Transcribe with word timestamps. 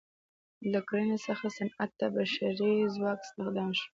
له 0.71 0.79
کرنې 0.87 1.17
څخه 1.27 1.45
صنعت 1.57 1.91
ته 1.99 2.05
بشري 2.15 2.85
ځواک 2.95 3.19
استخدام 3.23 3.71
شو. 3.79 3.87